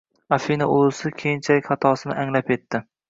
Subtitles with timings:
[0.37, 2.83] Afina ulusi keyinchalik xatosini anglab yetdi